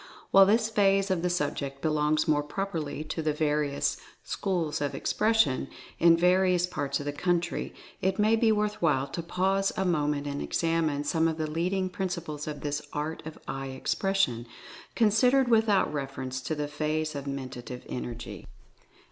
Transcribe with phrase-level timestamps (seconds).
[0.31, 4.95] While this phase of the sub ject belongs more properly to the various "Schools of
[4.95, 5.67] Expression"
[5.99, 10.25] in various parts of the country, it may be worth while to pause a moment
[10.25, 14.47] and examine some of the leading principles of this Art of Eye Expres sion,
[14.95, 18.47] considered without reference to the phase of Mentative Energy.